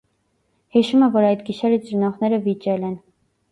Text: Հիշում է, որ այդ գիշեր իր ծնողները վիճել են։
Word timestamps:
Հիշում 0.77 1.03
է, 1.09 1.09
որ 1.17 1.27
այդ 1.27 1.45
գիշեր 1.51 1.77
իր 1.77 1.85
ծնողները 1.91 2.43
վիճել 2.51 2.91
են։ 2.91 2.99